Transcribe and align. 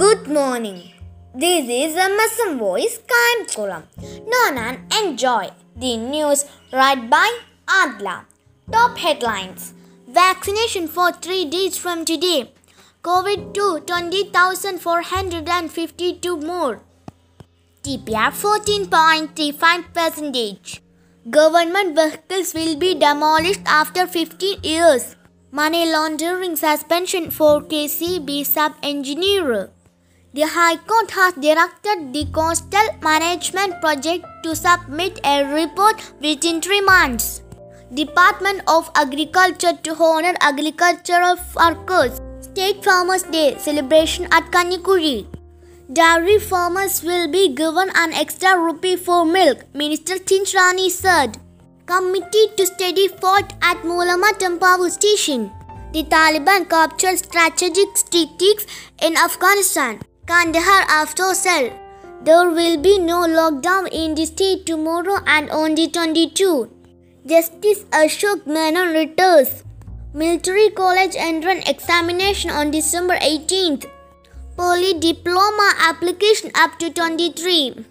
Good 0.00 0.22
morning. 0.28 0.78
This 1.42 1.68
is 1.74 1.94
MSM 1.96 2.58
Voice 2.58 2.96
Crime 3.10 3.44
Column. 3.52 3.84
Known 4.30 4.58
and 4.62 4.78
enjoy 5.00 5.44
the 5.74 5.92
news 5.96 6.44
read 6.70 7.08
by 7.08 7.38
Adila. 7.66 8.26
Top 8.70 8.98
headlines 8.98 9.72
Vaccination 10.06 10.86
for 10.86 11.12
three 11.12 11.46
days 11.46 11.78
from 11.78 12.04
today. 12.04 12.52
COVID 13.02 13.54
2 13.54 13.84
20,452 13.86 16.36
more. 16.40 16.82
TPR 17.82 18.32
14.35 18.42 19.94
percentage. 19.94 20.82
Government 21.30 21.96
vehicles 22.00 22.52
will 22.52 22.76
be 22.76 22.94
demolished 22.94 23.62
after 23.64 24.06
15 24.06 24.62
years. 24.62 25.16
Money 25.52 25.90
laundering 25.90 26.56
suspension 26.56 27.30
for 27.30 27.62
KSEB 27.62 28.44
sub 28.44 28.74
engineer. 28.82 29.70
The 30.34 30.46
High 30.46 30.76
Court 30.76 31.10
has 31.12 31.34
directed 31.34 32.12
the 32.12 32.26
Coastal 32.32 32.88
Management 33.00 33.80
Project 33.80 34.24
to 34.42 34.54
submit 34.54 35.18
a 35.24 35.44
report 35.44 36.02
within 36.20 36.60
three 36.60 36.80
months. 36.80 37.42
Department 37.94 38.60
of 38.66 38.90
Agriculture 38.94 39.72
to 39.82 39.94
honor 39.94 40.34
agricultural 40.40 41.36
workers. 41.54 42.20
State 42.40 42.84
Farmers 42.84 43.22
Day 43.22 43.56
celebration 43.58 44.26
at 44.26 44.50
Kanyikuri. 44.50 45.26
Dairy 45.92 46.38
farmers 46.38 47.02
will 47.02 47.30
be 47.30 47.54
given 47.54 47.88
an 47.94 48.12
extra 48.12 48.58
rupee 48.58 48.96
for 48.96 49.24
milk, 49.24 49.64
Minister 49.72 50.16
Chinchurani 50.16 50.90
said. 50.90 51.38
Committee 51.86 52.48
to 52.56 52.66
study 52.66 53.06
fought 53.08 53.54
at 53.62 53.76
Moolamattom 53.84 54.58
Power 54.58 54.90
Station. 54.90 55.52
The 55.92 56.02
Taliban 56.02 56.68
captured 56.68 57.16
strategic 57.16 57.96
cities 57.96 58.66
in 59.00 59.16
Afghanistan. 59.16 60.00
Kandahar 60.26 60.82
after 60.88 61.34
cell. 61.34 61.70
There 62.24 62.50
will 62.50 62.78
be 62.82 62.98
no 62.98 63.18
lockdown 63.34 63.88
in 63.92 64.16
the 64.16 64.26
state 64.26 64.66
tomorrow 64.66 65.18
and 65.24 65.48
on 65.50 65.76
the 65.76 65.86
22. 65.88 66.68
Justice 67.24 67.84
Ashok 68.00 68.44
Menon 68.44 68.88
returns. 68.88 69.62
Military 70.12 70.70
College 70.70 71.14
entrance 71.16 71.68
examination 71.68 72.50
on 72.50 72.72
December 72.72 73.16
18th. 73.18 73.86
Poly 74.56 74.94
Diploma 74.98 75.72
application 75.78 76.50
up 76.56 76.76
to 76.80 76.90
23. 76.90 77.84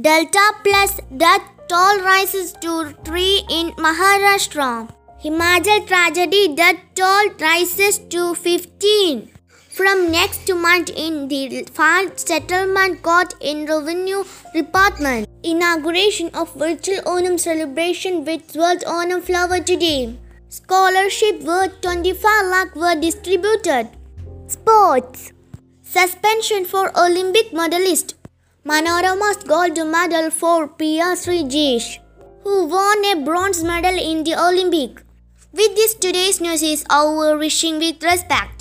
Delta 0.00 0.46
Plus 0.62 1.00
death 1.16 1.50
toll 1.68 2.00
rises 2.02 2.52
to 2.60 2.92
3 3.04 3.46
in 3.50 3.72
Maharashtra. 3.72 4.88
Himachal 5.24 5.86
tragedy 5.88 6.54
death 6.54 6.76
toll 6.94 7.30
rises 7.40 7.98
to 7.98 8.34
15. 8.36 9.35
From 9.76 10.10
next 10.10 10.50
month 10.54 10.88
in 10.96 11.28
the 11.28 11.62
Fund 11.70 12.12
Settlement 12.18 13.02
Court 13.02 13.34
in 13.42 13.66
Revenue 13.66 14.24
Department. 14.54 15.28
Inauguration 15.42 16.30
of 16.32 16.54
virtual 16.54 17.02
Onam 17.02 17.38
celebration 17.38 18.24
with 18.24 18.56
World 18.56 18.84
Onam 18.86 19.22
flower 19.22 19.60
today. 19.60 20.18
Scholarship 20.48 21.42
worth 21.42 21.78
25 21.82 22.46
lakh 22.46 22.74
were 22.74 22.98
distributed. 22.98 23.90
Sports. 24.46 25.32
Suspension 25.82 26.64
for 26.64 26.90
Olympic 26.98 27.52
medalist. 27.52 28.14
Manorama's 28.64 29.44
gold 29.44 29.76
medal 29.92 30.30
for 30.30 30.68
PR 30.68 31.12
Sreejesh, 31.24 31.98
who 32.44 32.64
won 32.64 33.04
a 33.12 33.22
bronze 33.22 33.62
medal 33.62 34.04
in 34.10 34.24
the 34.24 34.42
Olympic. 34.48 35.02
With 35.52 35.74
this, 35.74 35.94
today's 35.94 36.40
news 36.40 36.62
is 36.62 36.86
over. 36.90 37.36
Wishing 37.36 37.78
with 37.78 38.02
respect. 38.02 38.55